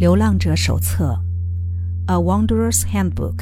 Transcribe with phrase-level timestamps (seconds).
[0.00, 1.22] 流浪者手册，
[2.10, 3.36] 《A Wanderer's Handbook》。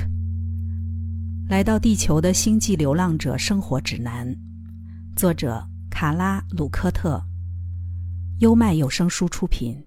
[1.48, 4.36] 来到地球的星际流浪者生活指南，
[5.14, 7.22] 作者卡拉·鲁科特。
[8.40, 9.86] 优麦有声书出品。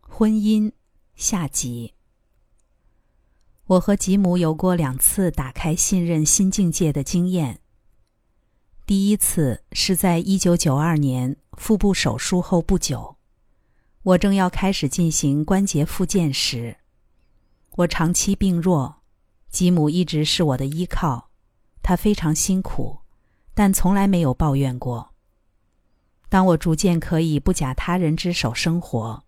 [0.00, 0.72] 婚姻
[1.14, 1.94] 下集。
[3.66, 7.60] 我和吉姆有过两次打开信任新境界的经验。
[8.84, 13.15] 第一次是在一九九二年腹部手术后不久，
[14.06, 16.76] 我正要开始进行关节复健时，
[17.72, 19.02] 我长期病弱，
[19.50, 21.30] 吉姆一直是我的依靠，
[21.82, 22.98] 他非常辛苦，
[23.52, 25.12] 但从来没有抱怨过。
[26.28, 29.24] 当我逐渐可以不假他人之手生活，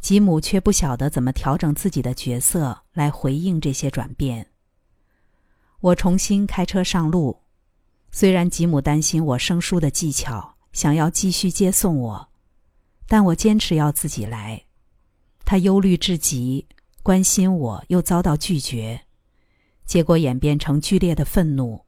[0.00, 4.50] 吉姆却不晓得怎么调整自己的角色来回应这些转变。
[5.78, 7.42] 我重新开车上路。
[8.10, 12.29] 虽然吉姆担心我生疏的技巧，想要继续接送我，
[13.10, 14.66] 但我坚持要自己来。
[15.44, 16.68] 他忧虑至极，
[17.02, 19.00] 关心我又遭到拒绝，
[19.84, 21.84] 结果演变成剧烈的愤怒。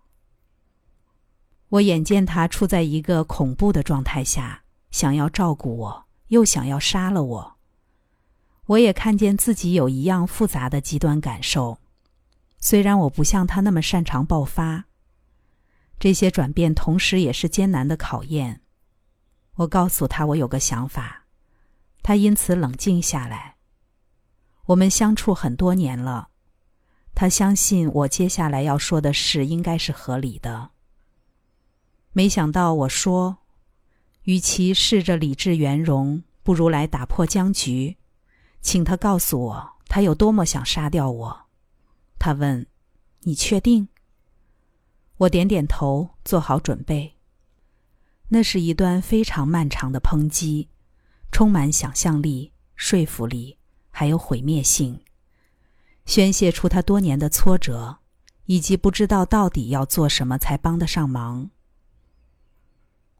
[1.68, 7.56] 我眼见他处在一个恐怖的状态下，想要照顾我，又想要杀了我。
[8.66, 11.78] 我也看见自己有一样复杂的极端感受，
[12.58, 14.86] 虽然我不像他那么擅长爆发。
[16.00, 18.62] 这些转变同时也是艰难的考验。
[19.56, 21.24] 我告诉他我有个想法，
[22.02, 23.56] 他因此冷静下来。
[24.66, 26.28] 我们相处很多年了，
[27.14, 30.70] 他相信我接下来要说的事应该是合理的。
[32.12, 33.38] 没想到我说，
[34.22, 37.96] 与其试着理智圆融，不如来打破僵局，
[38.60, 41.46] 请他告诉我他有多么想杀掉我。
[42.18, 42.66] 他问
[43.20, 43.88] ：“你确定？”
[45.18, 47.16] 我点点头，做好准备。
[48.34, 50.70] 那是一段非常漫长的抨击，
[51.30, 53.58] 充满想象力、说服力，
[53.90, 54.98] 还有毁灭性，
[56.06, 57.98] 宣泄出他多年的挫折，
[58.46, 61.50] 以及不知道到底要做什么才帮得上忙。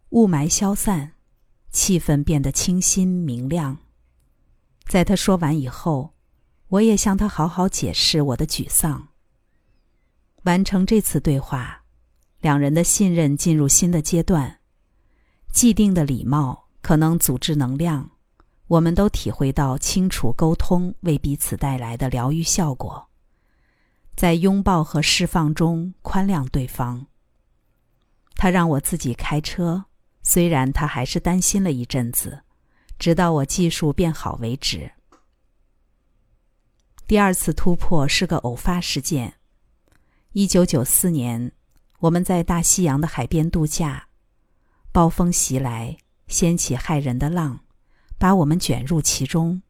[0.08, 1.12] 雾霾消散，
[1.70, 3.76] 气氛变得清新明亮。
[4.86, 6.14] 在他说完以后，
[6.68, 9.08] 我也向他好好解释我的沮丧。
[10.44, 11.84] 完成这次对话。
[12.40, 14.58] 两人的信任进入新的阶段，
[15.52, 18.10] 既定的礼貌可能组织能量，
[18.66, 23.08] 我们都体会到清楚沟通为彼此带来的疗愈效果，
[24.16, 27.06] 在拥抱和释放中宽谅对方。
[28.34, 29.84] 他让我自己开车，
[30.22, 32.42] 虽然他还是担心了一阵子，
[32.98, 34.90] 直到我技术变好为止。
[37.06, 39.34] 第二次突破是个偶发事件，
[40.32, 41.52] 一九九四年。
[42.00, 44.08] 我们在大西洋的海边度假，
[44.92, 45.96] 暴风袭来，
[46.28, 47.60] 掀起骇人的浪，
[48.18, 49.62] 把我们卷入其中。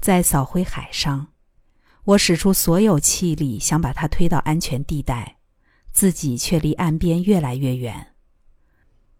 [0.00, 1.28] 在扫灰海上，
[2.04, 5.38] 我使出所有气力想把它推到安全地带，
[5.92, 8.08] 自己却离岸边越来越远。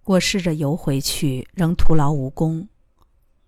[0.05, 2.69] 我试着游回去，仍徒劳无功，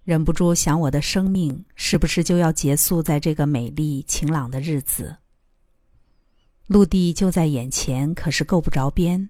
[0.03, 5.19] 忍不住想：我的生命是不是就要结束在这个美丽晴朗的日子？
[6.69, 9.29] 陆地就在眼前，可是够不着边。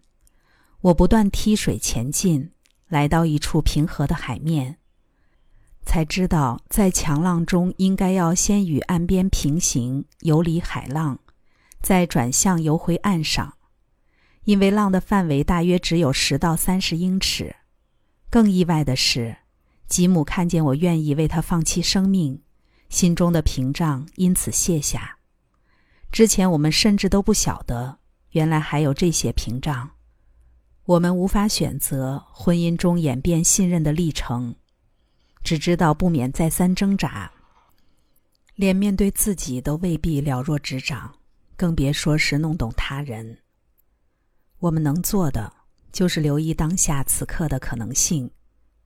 [0.85, 2.51] 我不断踢水前进，
[2.89, 4.77] 来到一处平和的海面，
[5.83, 11.19] 才知道在强浪中应该要先与岸边平行，游离海浪，
[11.81, 13.55] 再转向游回岸上。
[14.43, 17.57] 因为浪的范围大约只有十到三十英尺。
[18.29, 19.35] 更意外的是，
[19.89, 22.43] 吉姆看见我愿意为他放弃生命，
[22.91, 25.17] 心中的屏障因此卸下。
[26.13, 28.01] 之前我们甚至都不晓得，
[28.33, 29.93] 原来还有这些屏障。
[30.87, 34.55] 我们无法选择婚姻中演变信任的历程，
[35.43, 37.33] 只知道不免再三挣扎，
[38.55, 41.15] 连面对自己都未必了若指掌，
[41.57, 43.39] 更别说是弄懂他人。
[44.59, 45.51] 我们能做的
[45.91, 48.31] 就是留意当下此刻的可能性，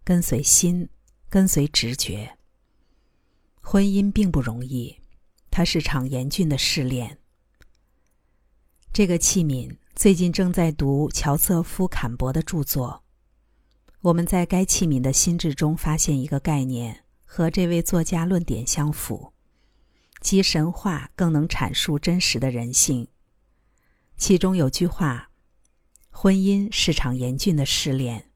[0.04, 0.88] 跟随心，
[1.28, 2.38] 跟随直觉。
[3.60, 4.96] 婚姻并不容易。
[5.50, 7.18] 它是场严峻的试炼。
[8.92, 13.02] 这个器皿最近正在读乔瑟夫·坎伯的著作。
[14.00, 19.32] 我们在该器皿的心智中发现一个概念，和这位作家论点相符，
[20.20, 23.08] 即神话更能阐述真实的人性。
[24.16, 25.30] 其中有句话
[26.10, 28.30] ：“婚姻是场严峻的试炼，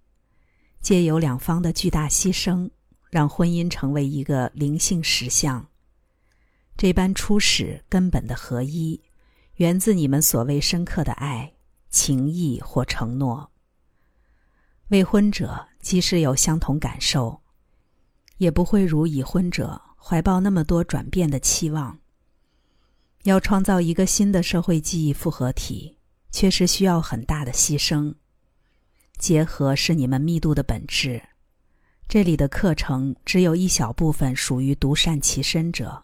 [0.80, 2.68] 借由两方的巨大牺牲，
[3.08, 5.64] 让婚姻成为一个灵性实相。”
[6.76, 9.00] 这般初始根本的合一，
[9.62, 11.52] 源自你们所谓深刻的爱、
[11.88, 13.48] 情谊或承诺。
[14.88, 17.40] 未婚者即使有相同感受，
[18.38, 21.96] 也不会如已婚者怀抱那么多转变的期望。
[23.22, 25.96] 要创造一个新的社会记忆复合体，
[26.32, 28.12] 确实需要很大的牺牲。
[29.16, 31.22] 结合是你们密度的本质。
[32.08, 36.02] 这里的课程只有一小部分属于独善其身者，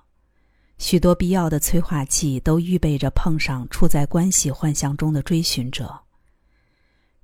[0.79, 6.01] 许多必要的催化剂都预备着碰上处在关系幻象中的追寻者。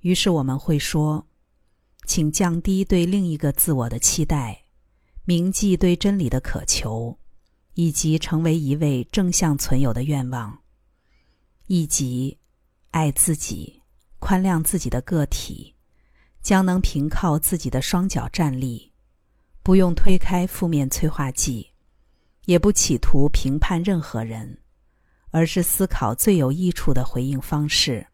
[0.01, 1.25] 于是我们会说，
[2.05, 4.65] 请降低对另一个自我的期待，
[5.23, 7.17] 铭记对真理的渴求，
[7.73, 10.59] 以及成为一位正向存有的愿望，
[11.67, 12.37] 以及
[12.91, 13.81] 爱自己、
[14.19, 15.73] 宽谅自己的个体。
[16.41, 18.91] 将能凭靠自己的双脚站立，
[19.63, 21.71] 不用推开负面催化剂，
[22.45, 24.59] 也不企图评判任何人，
[25.31, 28.07] 而是思考最有益处的回应方式。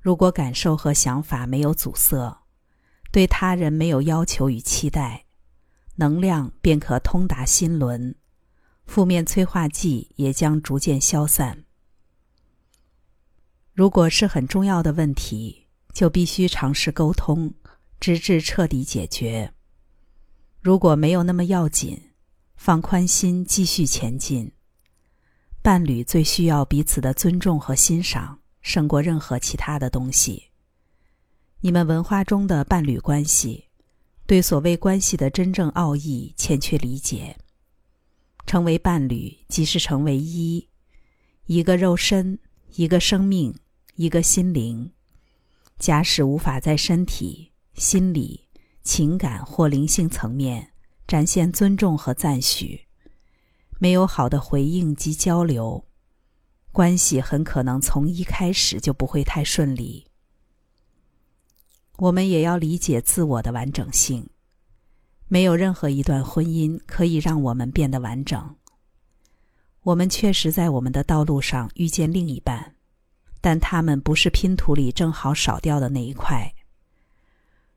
[0.00, 2.44] 如果感受和想法没有阻塞，
[3.10, 5.24] 对他人没有要求与期待，
[5.96, 8.14] 能量便可通达心轮，
[8.84, 11.64] 负面催化剂也将逐渐消散。
[13.72, 15.62] 如果是很重要的问题。
[15.94, 17.54] 就必须尝试沟通，
[18.00, 19.54] 直至彻底解决。
[20.60, 21.96] 如果没有那么要紧，
[22.64, 24.50] 放宽心，继续前进。
[25.60, 30.44] 伴侣最需要彼此的尊重和欣赏，胜过任何其他的东西。
[31.60, 33.66] 你们文化中的伴侣关系，
[34.24, 37.36] 对所谓关系的真正奥义欠缺理解。
[38.46, 40.66] 成为伴侣，即是成为一，
[41.44, 42.38] 一个肉身，
[42.76, 43.54] 一个生命，
[43.96, 44.90] 一个心灵。
[45.78, 48.48] 假使无法在身体、心理、
[48.82, 50.70] 情感或灵性层面
[51.06, 52.86] 展现尊重和赞许，
[53.78, 55.84] 没有好的回应及交流，
[56.72, 60.06] 关系很可能从一开始就不会太顺利。
[61.96, 64.28] 我们也要理解自我的完整性，
[65.28, 68.56] 没有任何一段婚姻可以让我们变得完整。
[69.82, 72.72] 我们确实在我们的道路上遇见另一半。
[73.40, 76.54] 但他们不是拼图里正好少掉的那一块。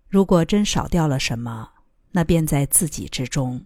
[0.08, 1.72] 如果真少掉了什么，
[2.12, 3.66] 那便在自己之中。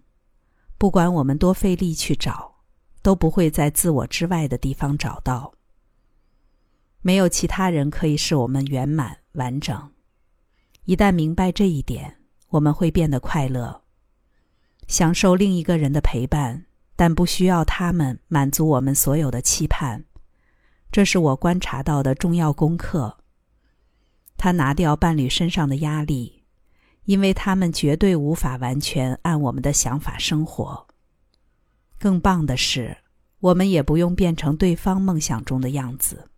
[0.77, 2.55] 不管我们多费力去找，
[3.01, 5.53] 都不会在自我之外的地方找到。
[7.01, 9.91] 没有其他人可以使我们圆满完整。
[10.85, 12.17] 一旦明白这一点，
[12.49, 13.83] 我们会变得快乐，
[14.87, 16.65] 享受另一个人的陪伴，
[16.95, 20.03] 但不需要他们满足我们所有的期盼。
[20.91, 23.19] 这是我观察到的重要功课。
[24.37, 26.40] 他拿掉伴侣身上的压力，
[27.05, 30.87] 因为他们绝对无法完全按我们的想法生活。
[31.97, 32.97] 更棒的是，
[33.39, 36.29] 我们也不用变成对方梦想中的样子。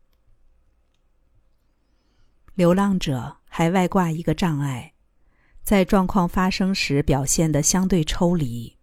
[2.55, 4.93] 流浪者还外挂一个障碍，
[5.63, 8.77] 在状况发生时表现的相对抽离。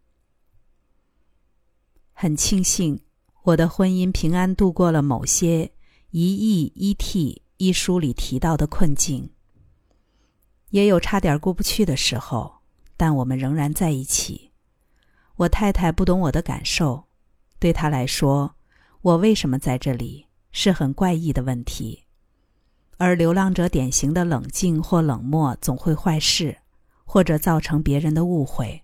[2.12, 3.00] 很庆幸。
[3.44, 5.64] 我的婚姻平安度过了某些
[6.10, 9.30] 《一亿一 T》一书里提到的困境，
[10.70, 12.60] 也有差点过不去的时候，
[12.96, 14.50] 但我们仍然在一起。
[15.36, 17.04] 我太太不懂我的感受，
[17.58, 18.56] 对她来说，
[19.02, 22.04] 我为什么在这里是很怪异的问题，
[22.98, 26.58] 而流浪者典型的冷静或冷漠总会坏事，
[27.04, 28.82] 或者造成别人的误会。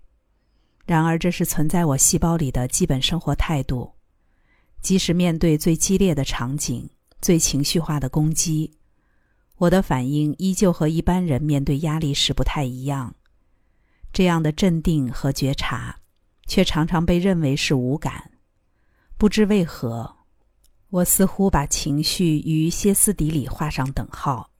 [0.86, 3.92] 然而，这是存在我细胞里的基本生活态度。
[4.80, 6.88] 即使面对最激烈的场景、
[7.20, 8.72] 最情绪化的攻击，
[9.58, 13.14] 我的反应依旧和一般人面对压力时不太一样。
[14.12, 15.98] 这样的镇定和觉察，
[16.46, 18.30] 却常常被认为是无感。
[19.18, 20.16] 不知为何，
[20.90, 24.50] 我似乎把情绪与歇斯底里画上等号。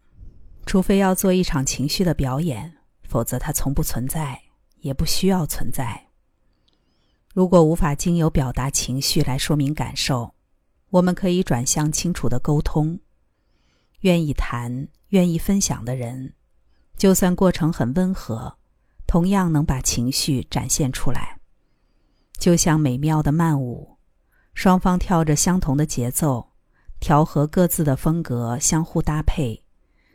[0.65, 4.41] 除非要做一场情绪的表演，否则它从不存在，
[4.81, 6.09] 也不需要存在。
[7.33, 10.35] 如果无法经由表达情绪来说明感受，
[10.89, 12.99] 我们可以转向清楚的沟通。
[14.01, 16.35] 愿意谈、愿意分享的人，
[16.97, 18.57] 就算过程很温和，
[19.07, 21.39] 同样能把情绪展现出来。
[22.39, 23.97] 就像美妙的慢舞，
[24.55, 26.47] 双方跳着相同的节奏，
[27.01, 29.63] 调和各自的风格，相互搭配，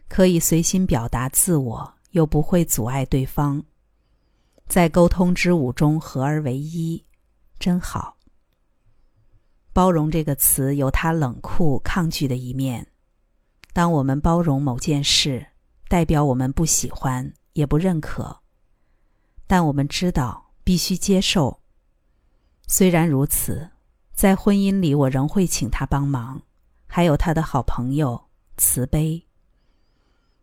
[0.07, 3.63] 可以随心表达自我，又不会阻碍对方，
[4.67, 7.03] 在沟通之舞中合而为一。
[7.59, 8.17] 真好。
[9.73, 12.90] 包容这个词有它冷酷、抗拒的一面。
[13.73, 15.47] 当我们包容某件事，
[15.87, 18.41] 代表我们不喜欢也不认可。
[19.47, 21.59] 但我们知道必须接受。
[22.67, 23.69] 虽然如此，
[24.13, 26.41] 在婚姻里我仍会请他帮忙，
[26.87, 29.25] 还有他的好朋友慈悲。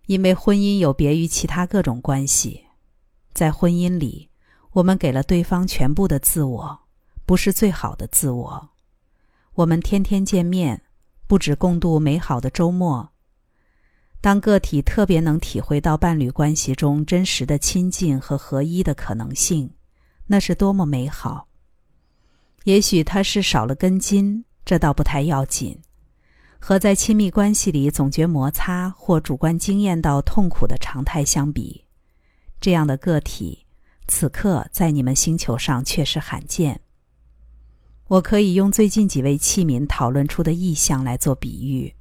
[0.06, 2.66] 因为婚姻有别于其他各种关系，
[3.32, 4.30] 在婚姻里。
[4.72, 6.80] 我们给了对方全部的自我，
[7.26, 8.70] 不是最好的自我。
[9.54, 10.82] 我们天天见面，
[11.26, 13.10] 不止共度美好的周末。
[14.20, 19.70] 当个体特别能体会到伴侣关系中真实的亲近和合一的可能性，
[20.26, 21.46] 那是多么美好！
[22.64, 25.78] 也许他是少了根筋，这倒不太要紧。
[26.58, 31.84] 和在亲密关系里总觉摩擦或主观经验到痛苦的常态相比，
[32.60, 33.64] 这样的个体
[34.08, 36.80] 此刻在你们星球上确实罕见。
[38.08, 41.94] 我可以用最近几位器皿讨论出的意象来做比喻。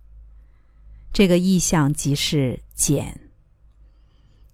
[1.11, 3.19] 这个意象即是茧。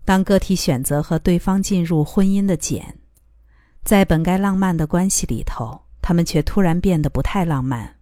[0.05, 2.99] 当个体选择和对方进入婚姻的茧，
[3.83, 7.97] 在本该浪漫的关系里头，他们却突然变得不太浪漫。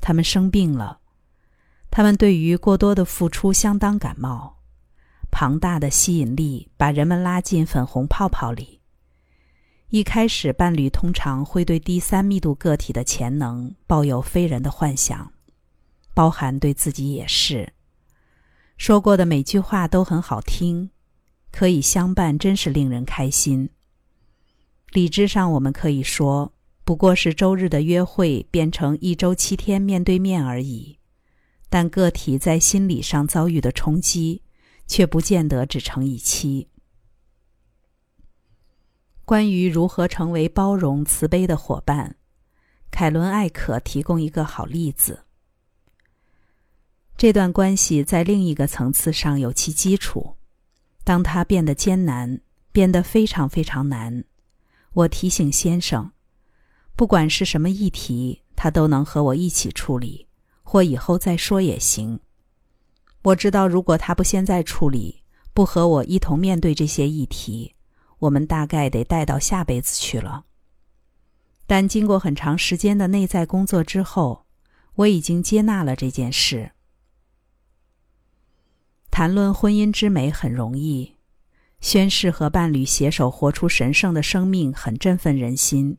[0.00, 1.00] 他们生病了。
[1.90, 4.58] 他们对于过多的付出相当感冒，
[5.30, 8.80] 庞大的吸引力把人们拉进粉红泡泡里。
[9.88, 15.32] 一开始，伴侣通常会对第三密度个体的潜能抱有非人的幻想，
[16.12, 17.72] 包含对自己也是。
[18.78, 20.90] 说过的每句话都很好听，
[21.50, 23.68] 可以相伴，真是令人开心。
[24.92, 26.54] 理智上，我们可以说，
[26.84, 30.96] 不过是周日的约会变成一周七天面对面而已。
[31.68, 34.42] 但个体在心理上遭遇的冲击，
[34.86, 36.68] 却不见得只成一期。
[39.24, 42.16] 关于如何成为包容、慈悲的伙伴，
[42.92, 45.24] 凯伦·艾可提供一个好例子。
[47.18, 50.36] 这段关系在另一个层次上有其基础。
[51.02, 54.22] 当它变得艰难，变得非常非常难，
[54.92, 56.12] 我提醒先生，
[56.94, 60.28] 不管是什么议题，他都能和我一起处理。
[60.62, 62.20] 或以后再说也行。
[63.22, 65.22] 我知道，如果他不现在处理，
[65.54, 67.74] 不和我一同面对这些议题，
[68.18, 70.44] 我们大概得带到下辈子去了。
[71.66, 74.44] 但经过很长时间的内在工作之后，
[74.94, 76.70] 我已经接纳了这件事。
[79.18, 81.16] 谈论婚姻之美很容易，
[81.80, 85.98] 宣誓和伴侣携手活出神圣的生命很振奋人心。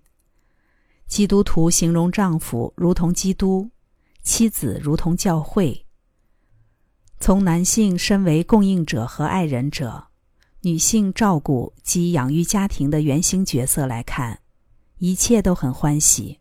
[1.05, 3.69] 基督徒形容丈夫如同基督。
[4.23, 5.85] 妻子如同教会。
[7.19, 10.07] 从男性身为供应者和爱人者，
[10.61, 14.39] 女性照顾及养育家庭的原型角色来看，
[14.99, 16.39] 一切都很欢喜。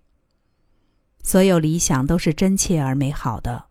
[1.24, 3.64] 所有理想都是真切而美好的，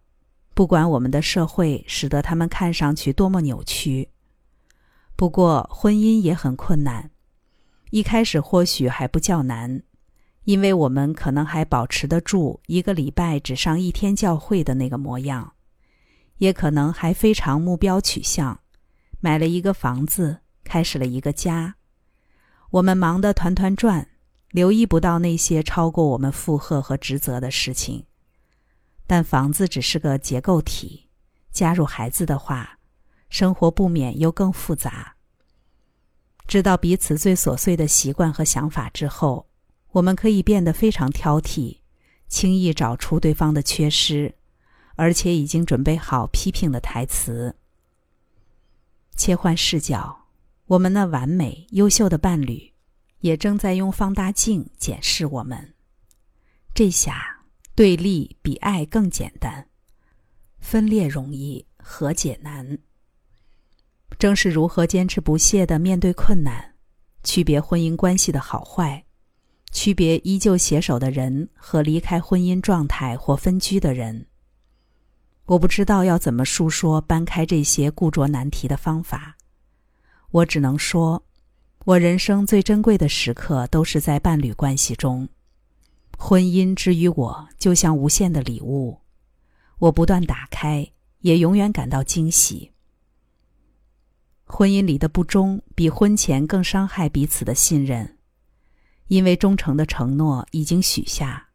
[0.58, 4.10] 不管我们的社会使得他们看上去多么扭曲。
[5.16, 7.12] 不过，婚姻也很困难，
[7.92, 9.84] 一开始或许还不较难。
[10.46, 15.54] 因为我们可能还保持得住一个礼拜只上一天教会的那个模样，
[16.38, 18.60] 也可能还非常目标取向，
[19.20, 21.76] 买了一个房子，开始了一个家。
[22.72, 24.10] 我们忙得团团转，
[24.50, 28.07] 留意不到那些超过我们负荷和职责的事情。
[29.08, 31.08] 但房子只是个结构体，
[31.52, 32.78] 加入孩子的话，
[33.30, 35.16] 生活不免又更复杂。
[36.46, 39.48] 知道彼此最琐碎的习惯和想法之后。
[39.92, 41.80] 我们可以变得非常挑剔，
[42.28, 44.36] 轻易找出对方的缺失，
[44.96, 47.56] 而且已经准备好批评的台词。
[49.16, 50.28] 切换视角，
[50.68, 52.74] 我们那完美优秀的伴侣，
[53.22, 55.74] 也正在用放大镜检视我们。
[56.76, 57.37] 这下
[57.78, 59.68] 对立比爱更简单，
[60.58, 62.80] 分裂容易，和解难。
[64.18, 66.74] 正是如何坚持不懈的面对困难，
[67.24, 69.06] 区别婚姻关系的好坏。
[69.72, 74.26] 区别依旧携手的人和离开婚姻状态或分居的人。
[75.46, 79.38] 我不知道要怎么述说搬开这些固着难题的方法，
[80.32, 81.24] 我只能说，
[81.86, 85.30] 我人生最珍贵的时刻都是在伴侣关系中。
[86.20, 89.00] 婚姻之于我就像无限的礼物，
[89.78, 92.74] 我不断打开，也永远感到惊喜。
[94.44, 98.18] 婚姻里的不忠比婚前更伤害彼此的信任。
[99.08, 101.50] 因为忠诚的承诺已经许下，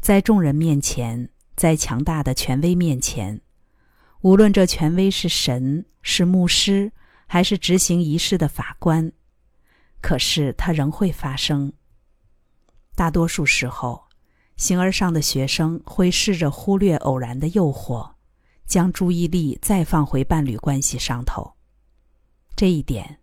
[0.00, 3.40] 在众人面前，在强大的权威面前，
[4.22, 6.90] 无论这权威是神、是牧师，
[7.26, 9.12] 还是执行仪式的法官，
[10.00, 11.72] 可是它仍会发生。
[13.00, 14.08] 大多数时候，
[14.58, 18.10] 形而上的学生会试着忽略偶然的诱惑，
[18.66, 21.54] 将注意力再放回伴侣关系上头。
[22.54, 23.20] 这一点，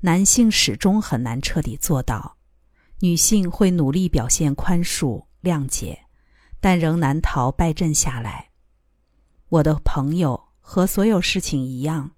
[0.00, 2.38] 男性始终很难彻底做到。
[2.98, 6.06] 女性会努力表现宽恕、谅解，
[6.58, 8.48] 但仍难逃败阵下来。
[9.48, 12.10] 我的朋友和所有事情一样，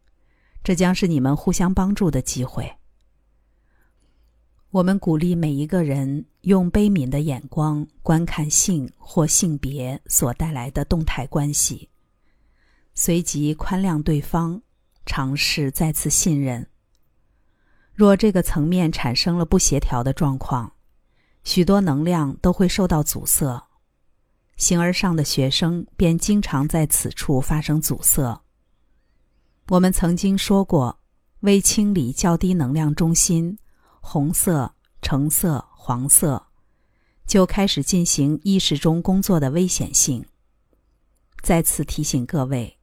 [0.64, 2.74] 这将是你们互相帮助的机会。
[4.72, 11.90] 我们鼓励每一个人用悲悯的眼光观看性或性别所带来的动态关系，
[12.94, 14.62] 随即宽谅对方，
[15.04, 16.66] 尝试再次信任。
[17.92, 20.72] 若这个层面产生了不协调的状况，
[21.44, 23.68] 许多能量都会受到阻塞，
[24.56, 28.40] 形而上的学生便经常在此处发生阻塞。
[29.68, 30.98] 我们曾经说过，
[31.40, 33.58] 为清理较低能量中心。
[34.04, 36.48] 红色、橙色、黄色，
[37.26, 40.26] 就开始进行意识中工作的危险性。
[41.40, 42.78] 再次提醒各位，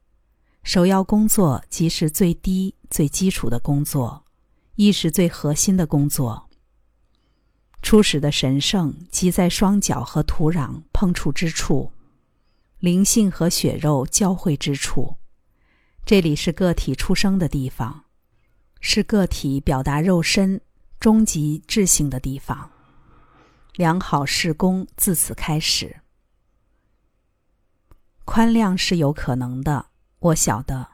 [0.64, 4.26] 首要工作即是最低、最基础的工作，
[4.76, 6.50] 亦是最核心的工作。
[7.82, 11.92] 初始的神圣即在双脚和土壤碰触之处，
[12.80, 15.18] 灵性和血肉交汇之处，
[16.06, 18.06] 这里是个体出生的地方，
[18.80, 20.62] 是个体表达肉身。
[21.00, 22.72] 终极智性的地方，
[23.76, 26.02] 良好事功自此开始。
[28.26, 29.86] 宽谅是有可能的，
[30.20, 30.88] 我晓得。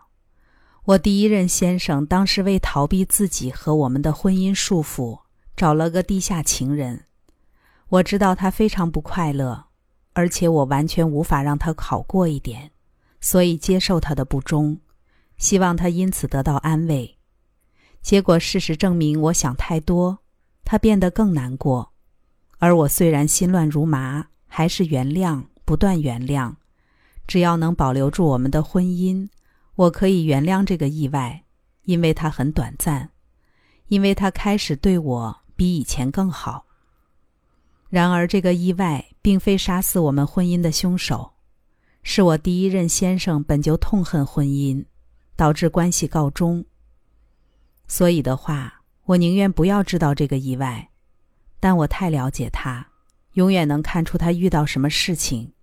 [0.83, 5.21] 我第一任先生当时为逃避自己和我们的婚姻束缚，
[5.55, 7.05] 找了个地下情人。
[7.89, 9.65] 我知道他非常不快乐，
[10.13, 12.71] 而且我完全无法让他好过一点，
[13.19, 14.79] 所以接受他的不忠，
[15.37, 17.14] 希望他因此得到安慰。
[18.05, 20.19] 结果，事实证明，我想太多，
[20.63, 21.91] 他变得更难过，
[22.59, 26.53] 而我虽然心乱如麻，还是原谅，不断原谅。
[27.25, 29.27] 只要能保留住我们的婚姻，
[29.73, 31.45] 我可以原谅这个意外，
[31.85, 33.09] 因为它很短暂，
[33.87, 36.67] 因为他开始对我比以前更好。
[37.89, 41.33] 然而，这个意外并非杀死我们婚姻的凶手，
[42.03, 44.85] 是我第一任先生本就痛恨婚姻，
[45.35, 46.63] 导致关系告终。
[47.87, 50.89] 所以的话，我宁愿不要知道这个意外，
[51.59, 52.87] 但我太了解他，
[53.33, 55.53] 永远能看出他遇到什么事情。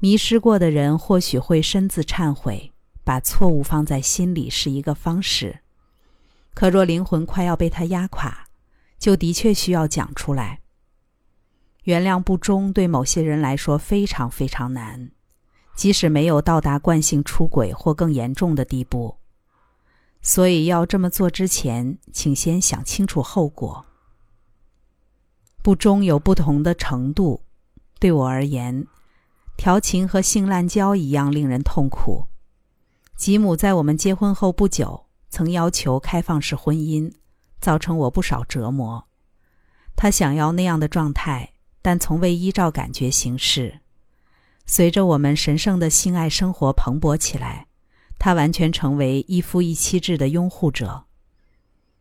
[0.00, 2.72] 迷失过的人或许会深自忏悔，
[3.04, 5.60] 把错误放在心里是一个方式。
[6.54, 8.46] 可若灵魂快要被他压垮，
[8.98, 10.60] 就的确需要讲出来。
[11.84, 15.12] 原谅不忠对某些人来说非常非常难，
[15.74, 19.16] 即使没有到达惯性出轨或更严重的地步。
[20.22, 23.84] 所以要这么做之前，请先想清楚后果。
[25.62, 27.42] 不忠有不同的程度，
[27.98, 28.86] 对我而言，
[29.56, 32.26] 调情和性滥交一样令人痛苦。
[33.16, 37.12] 吉姆在我们结婚后不久，曾要求开放式婚姻，
[37.60, 39.04] 造成我不少折磨。
[39.94, 43.80] 他想要那样的状态，但从未依照感觉行事。
[44.66, 47.66] 随着我们神圣的性爱生活蓬勃起来。
[48.24, 51.06] 他完全成为一夫一妻制的拥护者。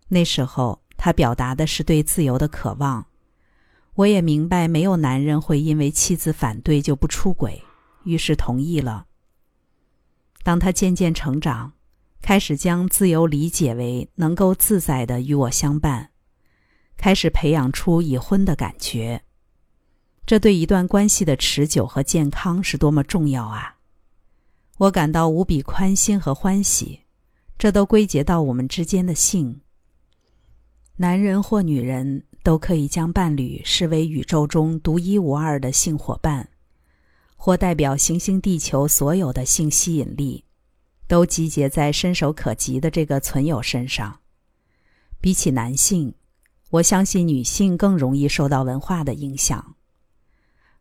[0.10, 3.07] 那时候，他表达的是对自由的渴望。
[3.95, 7.63] 我也明白，没有男人会因为妻子反对就不出轨，
[8.03, 9.07] 于是同意了。
[10.43, 11.73] 当他渐渐成长，
[12.21, 16.12] 开始将自由理解为能够自在的与我相伴，
[16.97, 19.23] 开始培养出已婚的感觉。
[20.27, 23.77] 这对一段关系的持久和健康是多么重要啊！
[24.82, 27.02] 我感到无比宽心和欢喜，
[27.60, 29.62] 这都归结到我们之间的性。
[30.96, 36.50] 男人或女人都可以将伴侣视为宇宙中独一无二的性伙伴，
[37.36, 40.44] 或代表行星地球所有的性吸引力，
[41.08, 44.22] 都集结在伸手可及的这个存有身上。
[45.20, 46.15] 比起男性，
[46.72, 49.76] 我相信女性更容易受到文化的影响。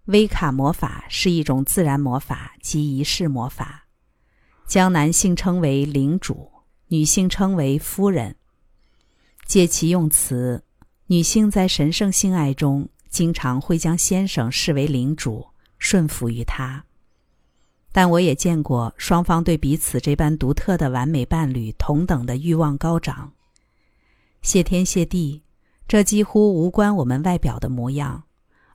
[0.06, 3.88] 威卡魔法是一种自然魔法及仪式魔法。
[4.70, 6.48] 将男性称为领主，
[6.86, 8.36] 女性称为夫人。
[9.44, 10.62] 借其用词，
[11.08, 15.44] 女性在神圣性爱中经常会将先生视为领主，
[15.80, 16.84] 顺服于他。
[17.90, 23.32] 但我也见过双方对彼此这般独特的完美伴侣同等的欲望高涨。
[24.40, 25.42] 谢天谢地，
[25.88, 28.22] 这几乎无关我们外表的模样，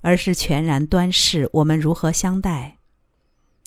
[0.02, 2.80] 而是全然端视我们如何相待。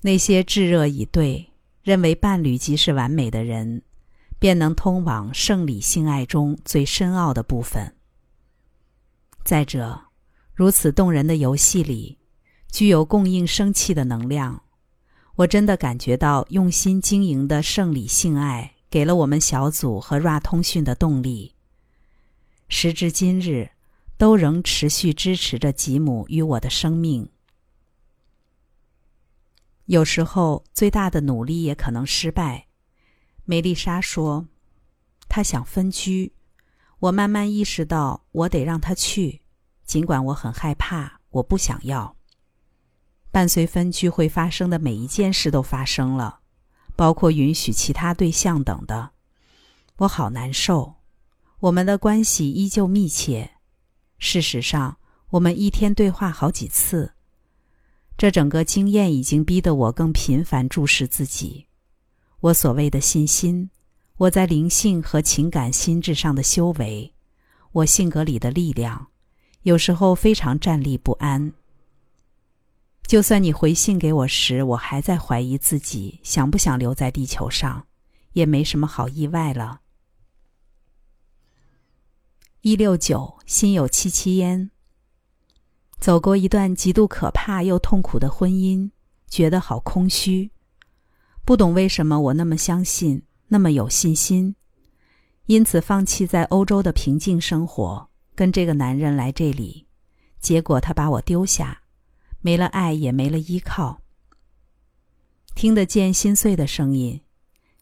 [0.03, 1.47] 那些炙热以对。
[1.89, 3.81] 认为伴侣即是完美的人，
[4.39, 7.95] 便能通往圣理性爱中最深奥的部分。
[9.43, 9.99] 再者，
[10.53, 12.19] 如此动人的游戏里，
[12.71, 14.65] 具有供应生气的能量。
[15.37, 21.55] 我真的感觉到用心经营的圣理性爱给了我们小组和 RA 通讯的动力。
[22.69, 23.71] 时至今日，
[24.19, 27.27] 都仍持续支持着吉姆与我的生命。
[29.89, 32.67] 有时候，最大的努力也可能失败。
[33.47, 34.47] 梅丽莎说
[35.31, 36.35] ：“她想分居，
[36.99, 39.41] 我慢慢意识到，我得让他去，
[39.87, 42.15] 尽管我很害怕，我不想要。
[43.31, 46.41] 伴随分居会发生的每一件事都发生了，
[46.95, 49.13] 包括允许其他对象等的。
[49.97, 50.97] 我好难受。
[51.61, 53.53] 我们的关系依旧密切，
[54.19, 54.99] 事实上，
[55.31, 57.15] 我们一天对话好几次。
[58.19, 61.67] 这整个经验已经逼得我更频繁注视自己。
[62.41, 63.71] 我所谓的信心，
[64.17, 67.15] 我在灵性和情感心智上的修为，
[67.71, 69.07] 我性格里的力量，
[69.63, 71.53] 有时候非常站立不安。
[73.07, 77.87] 就算你回信给我时，我还在怀疑自己想不想留在地球上，
[78.33, 79.83] 也没什么好意外了。
[82.63, 84.73] 一六九，心有戚戚焉。
[85.99, 88.91] 走过一段极度可怕又痛苦的婚姻，
[89.29, 90.51] 觉得好空虚。
[91.45, 94.55] 不懂为什么我那么相信，那么有信心，
[95.47, 99.87] 因此放弃在欧洲的平静生活，跟这个男人来这里。
[100.41, 101.83] 结果他把我丢下，
[102.41, 104.01] 没了爱，也没了依靠。
[105.55, 107.21] 听得见心碎的声音，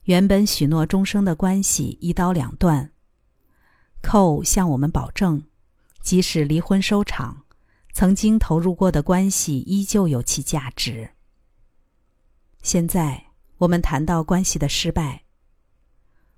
[0.05, 2.93] 原本许诺终生的关系一刀两断。
[4.01, 5.43] 寇向我们保证，
[6.01, 7.45] 即使离婚收场，
[7.99, 11.13] 曾经投入过的关系依旧有其价值。
[12.61, 15.23] 现在我们谈到关系的失败，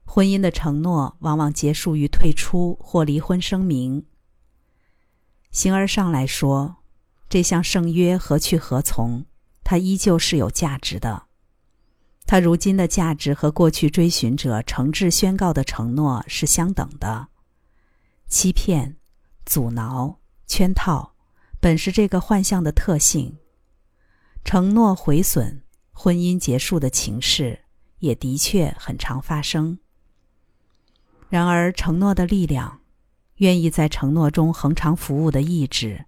[0.04, 4.06] 婚姻的承诺往往结束于退出或离婚声明。
[5.50, 6.76] 形而上来说，
[7.28, 9.26] 这项圣约何去何从？
[9.64, 11.24] 它依旧是有价值的。
[12.24, 17.26] 它如今的价值和过去追寻者诚挚宣告的承诺是相等的。
[18.28, 18.96] 欺骗、
[19.44, 21.16] 阻挠、圈套，
[21.60, 23.38] 本是这个幻象的特性。
[24.44, 27.64] 承诺毁损、婚姻结束的情事，
[27.98, 29.78] 也的确很常发生。
[31.28, 32.80] 然而，承诺的力量，
[33.36, 36.06] 愿意在承诺中恒常服务的意志，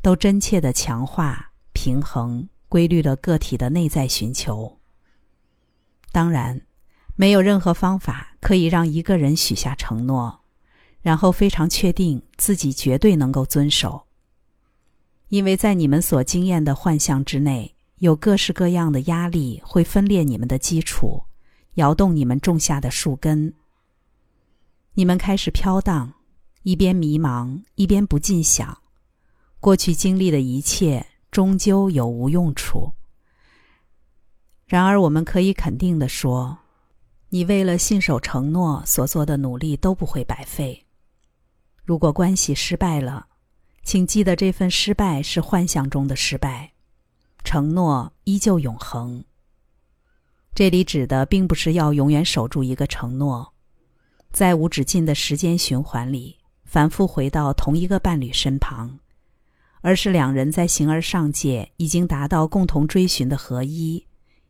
[0.00, 4.78] 都真切的强化、平衡、规律了个体的内在寻求。
[6.12, 6.66] 当然，
[7.16, 10.40] 没有任何方法可以让一个人许下承诺。
[11.00, 14.06] 然后非常确定自己绝对能够遵守，
[15.32, 21.22] 因为在你们所经验的幻象之内，有各式各样的压力会分裂你们的基础，
[21.76, 23.54] 摇动你们种下的树根。
[24.92, 26.12] 你们开始飘荡，
[26.64, 28.76] 一边迷茫，一边不禁想：
[29.58, 32.92] 过去经历的一切终究有无用处。
[34.66, 36.58] 然而，我们可以肯定的说，
[37.30, 40.84] 你为了信守承诺所做的努力都不会白费。
[41.82, 43.28] 如果关系失败了，
[43.82, 46.72] 请记得这份失败是幻想中的失败，
[47.44, 49.24] 承诺依旧永恒。
[50.54, 53.52] 这里指的并不是要永远守住一个承诺，
[54.30, 58.98] 在无止境的时间循环里反复回到同一个伴侣身旁，
[59.80, 64.06] 而是两人在形而上界已经达到共同追寻的合一，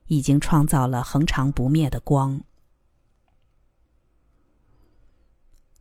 [0.08, 2.42] 已经创造了恒长不灭的光。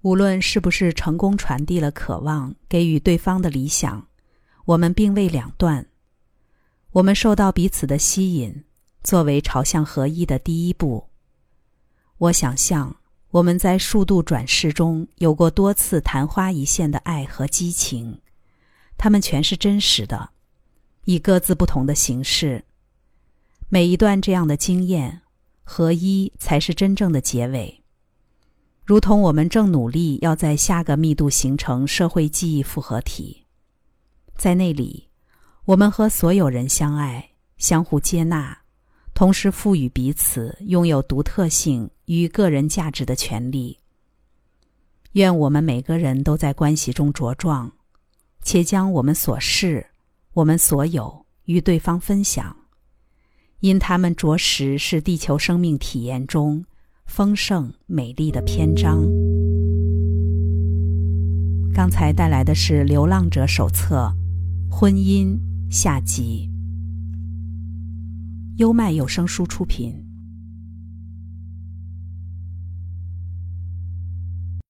[0.02, 4.08] 无论是不是成功传递了渴望，给予对方的理想，
[4.66, 5.86] 我们并未两断。
[6.92, 8.64] 我们受到彼此的吸引，
[9.04, 11.08] 作为朝向合一的第一步。
[12.18, 12.96] 我想象
[13.30, 18.20] 我们在数度转世中有过多次昙花一现的爱和激情，
[18.98, 20.32] 它们全是真实的，
[21.06, 22.66] 以各自不同的形式。
[23.70, 25.22] 每一段这样的经验，
[25.64, 27.81] 合一才是真正的结尾。
[28.92, 33.46] 如同我们正努力要在下个密度形成社会记忆复合体，
[34.36, 35.08] 在那里，
[35.64, 38.54] 我们和所有人相爱、相互接纳，
[39.14, 43.80] 同时赋予彼此拥有独特性与个人价值的权利。
[45.14, 47.72] 愿我们每个人都在关系中茁壮，
[48.42, 49.88] 且将我们所示、
[50.34, 52.54] 我们所有与对方分享，
[53.62, 56.66] 因他们着实是地球生命体验中。
[57.14, 59.04] 丰盛美丽的篇章。
[61.74, 64.16] 刚才带来的是《流浪者手册》
[64.74, 65.38] 婚姻
[65.70, 66.50] 下集。
[68.60, 70.01] 优麦有声书出品。